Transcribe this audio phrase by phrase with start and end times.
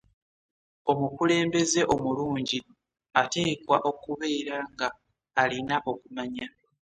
[0.91, 2.59] omukulembeze omulungi
[3.21, 4.87] atekwa okubeera nga
[5.41, 6.47] alina okumanya